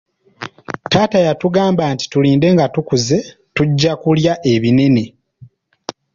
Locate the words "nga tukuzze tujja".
2.53-3.93